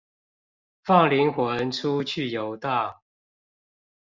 [0.83, 2.95] 放靈魂出去遊蕩